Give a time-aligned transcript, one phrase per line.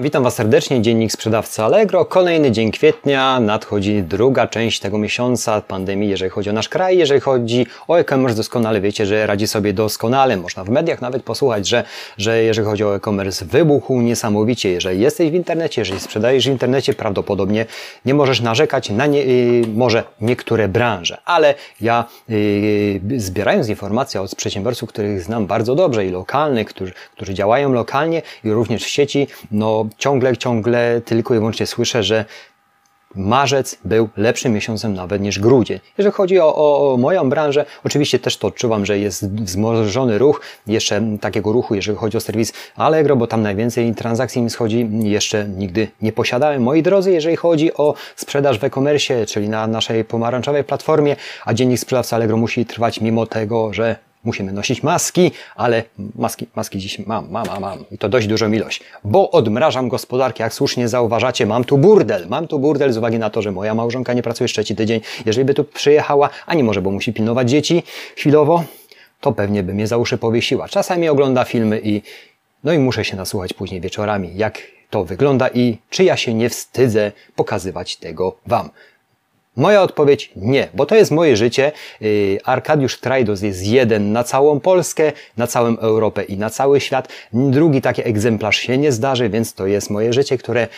[0.00, 2.04] Witam Was serdecznie, Dziennik Sprzedawcy Allegro.
[2.04, 6.98] Kolejny dzień kwietnia, nadchodzi druga część tego miesiąca pandemii, jeżeli chodzi o nasz kraj.
[6.98, 10.36] Jeżeli chodzi o e-commerce, doskonale wiecie, że radzi sobie doskonale.
[10.36, 11.84] Można w mediach nawet posłuchać, że,
[12.18, 14.70] że jeżeli chodzi o e-commerce, wybuchł niesamowicie.
[14.70, 17.66] Jeżeli jesteś w internecie, jeżeli sprzedajesz w internecie, prawdopodobnie
[18.04, 21.18] nie możesz narzekać na nie, yy, może niektóre branże.
[21.24, 27.34] Ale ja yy, zbierając informacje od przedsiębiorców, których znam bardzo dobrze i lokalnych, którzy, którzy
[27.34, 32.24] działają lokalnie i również w sieci, no ciągle, ciągle tylko i wyłącznie słyszę, że
[33.14, 35.80] marzec był lepszym miesiącem nawet niż grudzień.
[35.98, 40.40] Jeżeli chodzi o, o, o, moją branżę, oczywiście też to odczuwam, że jest wzmożony ruch,
[40.66, 45.44] jeszcze takiego ruchu, jeżeli chodzi o serwis Allegro, bo tam najwięcej transakcji mi schodzi, jeszcze
[45.48, 46.62] nigdy nie posiadałem.
[46.62, 51.80] Moi drodzy, jeżeli chodzi o sprzedaż w e-commerce, czyli na naszej pomarańczowej platformie, a dziennik
[51.80, 57.30] sprzedawcy Allegro musi trwać mimo tego, że musimy nosić maski, ale maski, maski dziś mam,
[57.30, 57.84] mam, mam, mam.
[57.90, 58.80] I to dość dużą ilość.
[59.04, 62.28] Bo odmrażam gospodarkę, jak słusznie zauważacie, mam tu burdel.
[62.28, 65.00] Mam tu burdel z uwagi na to, że moja małżonka nie pracuje trzeci tydzień.
[65.26, 67.82] Jeżeli by tu przyjechała, a nie może, bo musi pilnować dzieci
[68.16, 68.64] chwilowo,
[69.20, 70.68] to pewnie by mnie za uszy powiesiła.
[70.68, 72.02] Czasami ogląda filmy i
[72.64, 74.58] no i muszę się nasłuchać później wieczorami, jak
[74.90, 78.70] to wygląda i czy ja się nie wstydzę pokazywać tego Wam.
[79.58, 81.72] Moja odpowiedź nie, bo to jest moje życie.
[82.02, 87.08] Y, Arkadiusz Trajdos jest jeden na całą Polskę, na całą Europę i na cały świat.
[87.32, 90.68] Drugi taki egzemplarz się nie zdarzy, więc to jest moje życie, które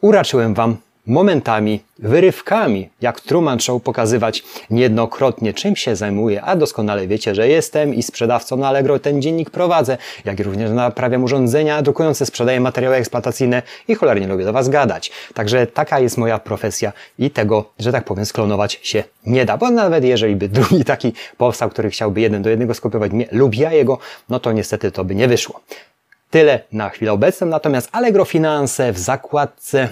[0.00, 0.76] uraczyłem Wam
[1.06, 7.94] momentami, wyrywkami, jak Truman Show pokazywać niejednokrotnie, czym się zajmuję, a doskonale wiecie, że jestem
[7.94, 13.62] i sprzedawcą na Allegro ten dziennik prowadzę, jak również naprawiam urządzenia drukujące, sprzedaję materiały eksploatacyjne
[13.88, 15.12] i cholernie lubię do Was gadać.
[15.34, 19.70] Także taka jest moja profesja i tego, że tak powiem, sklonować się nie da, bo
[19.70, 23.72] nawet jeżeli by drugi taki powstał, który chciałby jeden do jednego skopiować mnie lub ja
[23.72, 25.60] jego, no to niestety to by nie wyszło.
[26.30, 29.88] Tyle na chwilę obecną, natomiast Allegro Finanse w zakładce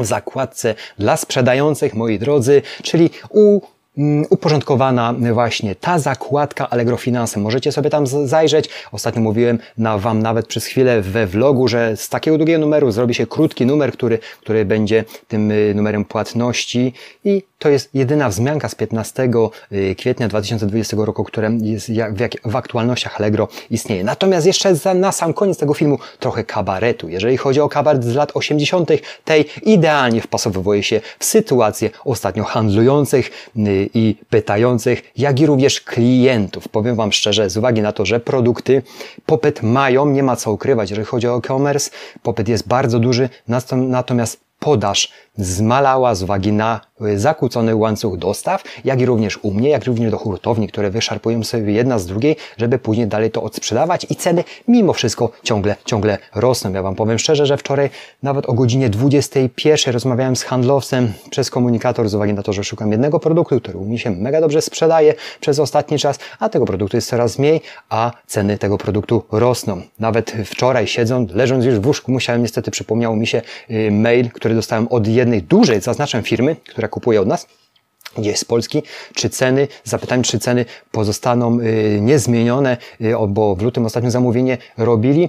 [0.00, 3.60] zakładce dla sprzedających, moi drodzy, czyli u
[3.98, 7.40] mm, uporządkowana właśnie ta zakładka Allegro Finance.
[7.40, 8.68] Możecie sobie tam zajrzeć.
[8.92, 13.14] Ostatnio mówiłem na Wam nawet przez chwilę we vlogu, że z takiego długiego numeru zrobi
[13.14, 16.92] się krótki numer, który, który będzie tym y, numerem płatności
[17.24, 19.28] i to jest jedyna wzmianka z 15
[19.72, 21.90] y, kwietnia 2020 roku, która jest
[22.44, 24.04] w, aktualnościach Allegro istnieje.
[24.04, 27.08] Natomiast jeszcze na sam koniec tego filmu trochę kabaretu.
[27.08, 28.90] Jeżeli chodzi o kabaret z lat 80.,
[29.24, 36.68] tej idealnie wpasowuje się w sytuację ostatnio handlujących y, i pytających, jak i również klientów.
[36.68, 38.82] Powiem Wam szczerze, z uwagi na to, że produkty
[39.26, 41.90] popyt mają, nie ma co ukrywać, jeżeli chodzi o e-commerce,
[42.22, 43.28] popyt jest bardzo duży,
[43.88, 49.68] natomiast podaż zmalała z uwagi na y, zakłócony łańcuch dostaw, jak i również u mnie,
[49.68, 54.06] jak również do hurtowni, które wyszarpują sobie jedna z drugiej, żeby później dalej to odsprzedawać
[54.10, 56.72] i ceny mimo wszystko ciągle, ciągle rosną.
[56.72, 57.90] Ja Wam powiem szczerze, że wczoraj
[58.22, 62.92] nawet o godzinie 21 rozmawiałem z handlowcem przez komunikator z uwagi na to, że szukam
[62.92, 67.08] jednego produktu, który mnie się mega dobrze sprzedaje przez ostatni czas, a tego produktu jest
[67.08, 69.82] coraz mniej, a ceny tego produktu rosną.
[69.98, 74.51] Nawet wczoraj siedząc, leżąc już w łóżku, musiałem niestety, przypomniał mi się y, mail, który
[74.54, 77.46] dostałem od jednej dużej, zaznaczam firmy, która kupuje od nas,
[78.18, 78.82] gdzie jest z Polski,
[79.14, 85.28] czy ceny, zapytałem, czy ceny pozostaną y, niezmienione, y, bo w lutym ostatnio zamówienie robili.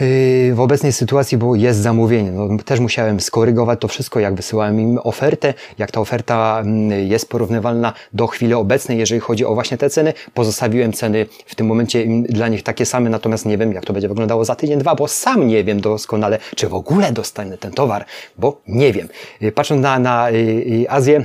[0.00, 2.32] Yy, w obecnej sytuacji, bo jest zamówienie.
[2.32, 7.28] No, też musiałem skorygować to wszystko, jak wysyłałem im ofertę, jak ta oferta mm, jest
[7.28, 10.12] porównywalna do chwili obecnej, jeżeli chodzi o właśnie te ceny.
[10.34, 14.08] Pozostawiłem ceny w tym momencie dla nich takie same, natomiast nie wiem, jak to będzie
[14.08, 18.04] wyglądało za tydzień, dwa, bo sam nie wiem doskonale, czy w ogóle dostanę ten towar,
[18.38, 19.08] bo nie wiem.
[19.40, 21.24] Yy, patrząc na, na yy, Azję,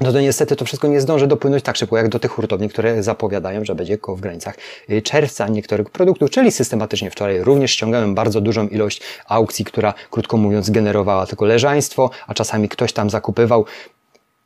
[0.00, 3.02] no to niestety to wszystko nie zdąży dopłynąć tak szybko jak do tych hurtowni, które
[3.02, 4.54] zapowiadają, że będzie w granicach
[4.90, 10.36] y, czerwca niektórych produktów, czyli systematycznie wczoraj również ściągałem bardzo dużą ilość aukcji, która krótko
[10.36, 13.66] mówiąc generowała tylko leżaństwo, a czasami ktoś tam zakupywał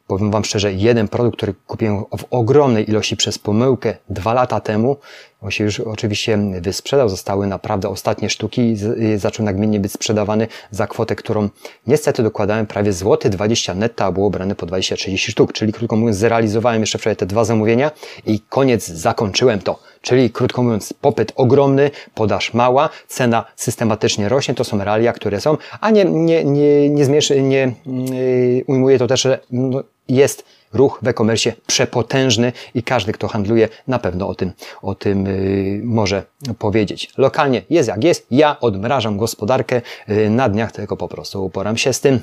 [0.07, 4.97] Powiem Wam szczerze, jeden produkt, który kupiłem w ogromnej ilości przez pomyłkę dwa lata temu,
[5.41, 8.77] on się już oczywiście wysprzedał, zostały naprawdę ostatnie sztuki i
[9.19, 11.49] zaczął nagminnie być sprzedawany za kwotę, którą
[11.87, 16.17] niestety dokładałem prawie złoty 20 netta, a było brane po 20-30 sztuk, czyli krótko mówiąc
[16.17, 17.91] zrealizowałem jeszcze wczoraj te dwa zamówienia
[18.27, 19.79] i koniec, zakończyłem to.
[20.07, 25.57] Czyli krótko mówiąc popyt ogromny, podaż mała, cena systematycznie rośnie, to są realia, które są,
[25.81, 30.99] a nie, nie, nie, nie, zmierzy, nie yy, ujmuje to też, że no, jest ruch
[31.03, 36.23] w e-commerce przepotężny i każdy, kto handluje, na pewno o tym, o tym yy, może
[36.59, 37.11] powiedzieć.
[37.17, 38.27] Lokalnie jest jak jest.
[38.31, 42.21] Ja odmrażam gospodarkę yy, na dniach, tylko po prostu uporam się z tym.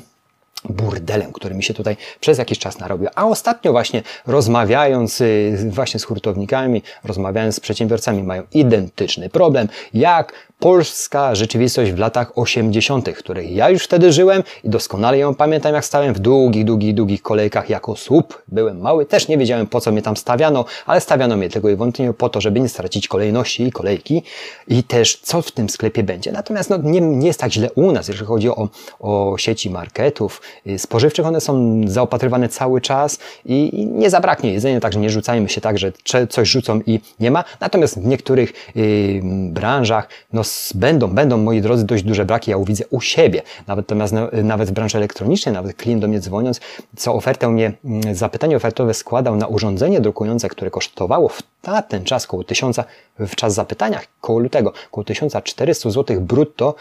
[0.70, 3.10] Burdelem, który mi się tutaj przez jakiś czas narobił.
[3.16, 10.34] A ostatnio właśnie rozmawiając y, właśnie z hurtownikami, rozmawiając z przedsiębiorcami, mają identyczny problem, jak
[10.64, 15.74] polska rzeczywistość w latach 80., w której ja już wtedy żyłem i doskonale ją pamiętam,
[15.74, 18.42] jak stałem w długich, długich, długich kolejkach jako słup.
[18.48, 21.76] Byłem mały, też nie wiedziałem po co mnie tam stawiano, ale stawiano mnie tylko i
[21.76, 24.24] wyłącznie po to, żeby nie stracić kolejności i kolejki
[24.68, 26.32] i też co w tym sklepie będzie.
[26.32, 28.70] Natomiast no, nie, nie jest tak źle u nas, jeżeli chodzi o,
[29.00, 30.42] o sieci marketów
[30.78, 31.26] spożywczych.
[31.26, 35.92] One są zaopatrywane cały czas i, nie zabraknie jedzenia, także nie rzucajmy się tak, że
[36.30, 37.44] coś rzucą i nie ma.
[37.60, 40.42] Natomiast w niektórych yy, branżach no,
[40.76, 42.52] będą, będą, moi drodzy, dość duże braki.
[42.52, 43.42] Ja uwidzę u siebie.
[43.68, 44.14] Natomiast
[44.44, 46.60] nawet w branży elektronicznej, nawet klient do mnie dzwoniąc,
[46.98, 52.04] co ofertę mnie, mm, zapytanie ofertowe składał na urządzenie drukujące, które kosztowało w na ten
[52.04, 52.80] czas koło 1000,
[53.20, 56.76] w czas zapytania, koło lutego, koło 1400 zł brutto,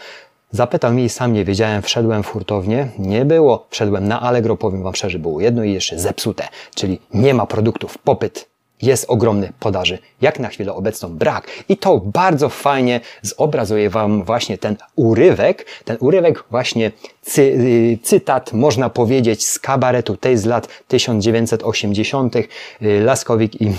[0.53, 4.83] Zapytał mnie i sam nie wiedziałem, wszedłem w hurtownię, nie było, wszedłem na Allegro, powiem
[4.83, 8.49] Wam szczerze, było jedno i jeszcze zepsute, czyli nie ma produktów, popyt
[8.81, 11.47] jest ogromny podaży, jak na chwilę obecną brak.
[11.69, 16.91] I to bardzo fajnie zobrazuje Wam właśnie ten urywek, ten urywek właśnie
[17.21, 22.35] cy, y, cytat, można powiedzieć, z kabaretu tej z lat 1980.
[22.35, 22.47] Y,
[22.81, 23.67] Laskowik i,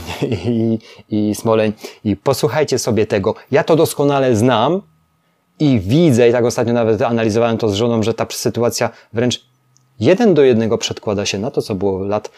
[0.48, 0.78] i,
[1.10, 1.72] i Smoleń.
[2.04, 3.34] I posłuchajcie sobie tego.
[3.50, 4.93] Ja to doskonale znam
[5.58, 9.44] i widzę, i tak ostatnio nawet analizowałem to z żoną, że ta sytuacja wręcz
[10.00, 12.30] jeden do jednego przedkłada się na to, co było lat,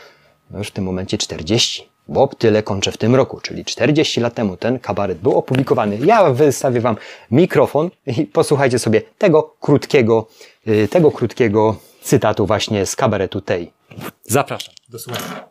[0.50, 4.34] no już w tym momencie 40 bo tyle kończę w tym roku, czyli 40 lat
[4.34, 5.98] temu ten kabaret był opublikowany.
[6.04, 6.96] Ja wystawię Wam
[7.30, 10.26] mikrofon i posłuchajcie sobie tego krótkiego,
[10.68, 13.72] y, tego krótkiego cytatu właśnie z kabaretu tej.
[14.24, 15.44] Zapraszam do słuchania.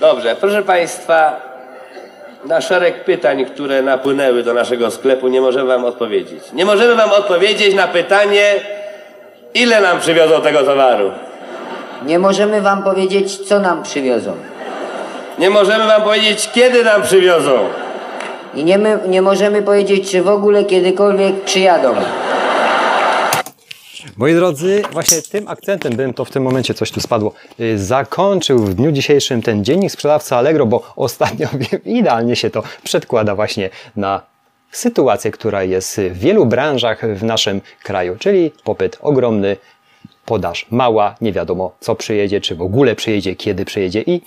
[0.00, 1.40] Dobrze, proszę Państwa,
[2.46, 6.42] na szereg pytań, które napłynęły do naszego sklepu, nie możemy Wam odpowiedzieć.
[6.52, 8.54] Nie możemy Wam odpowiedzieć na pytanie,
[9.54, 11.10] ile nam przywiozą tego towaru.
[12.06, 14.32] Nie możemy wam powiedzieć, co nam przywiozą.
[15.38, 17.58] Nie możemy wam powiedzieć, kiedy nam przywiozą.
[18.54, 21.94] I nie, my, nie możemy powiedzieć, czy w ogóle kiedykolwiek przyjadą.
[24.16, 27.32] Moi drodzy, właśnie tym akcentem bym to w tym momencie coś tu spadło.
[27.60, 31.48] Y, zakończył w dniu dzisiejszym ten dziennik sprzedawcy Allegro, bo ostatnio
[31.84, 34.22] idealnie się to przedkłada właśnie na
[34.70, 39.56] sytuację, która jest w wielu branżach w naszym kraju, czyli popyt ogromny,
[40.24, 44.20] podaż mała, nie wiadomo co przyjedzie, czy w ogóle przyjedzie, kiedy przyjedzie i,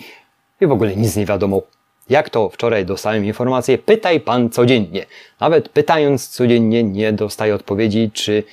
[0.62, 1.62] i w ogóle nic nie wiadomo.
[2.10, 5.06] Jak to wczoraj dostałem informację, pytaj pan codziennie.
[5.40, 8.44] Nawet pytając codziennie nie dostaję odpowiedzi, czy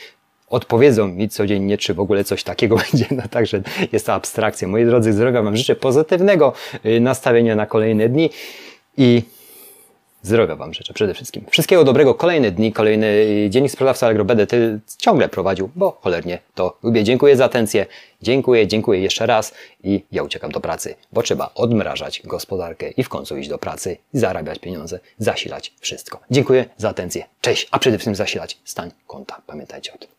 [0.49, 3.07] odpowiedzą mi codziennie, czy w ogóle coś takiego będzie.
[3.11, 3.63] No także
[3.93, 4.69] jest to abstrakcja.
[4.69, 6.53] Moi drodzy, zdrowia Wam życzę pozytywnego
[6.87, 8.31] y, nastawienia na kolejne dni
[8.97, 9.23] i
[10.27, 11.45] Zdrowia Wam życzę przede wszystkim.
[11.51, 16.79] Wszystkiego dobrego, kolejne dni, kolejny dziennik sprzedawca Allegro będę ty ciągle prowadził, bo cholernie to
[16.83, 17.05] lubię.
[17.05, 17.87] Dziękuję za atencję,
[18.23, 19.55] dziękuję, dziękuję jeszcze raz
[19.85, 23.97] i ja uciekam do pracy, bo trzeba odmrażać gospodarkę i w końcu iść do pracy,
[24.13, 26.21] zarabiać pieniądze, zasilać wszystko.
[26.31, 29.43] Dziękuję za atencję, cześć, a przede wszystkim zasilać stan konta.
[29.47, 30.16] Pamiętajcie o tym.